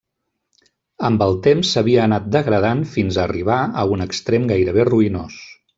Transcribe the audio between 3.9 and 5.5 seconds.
un extrem gairebé ruïnós.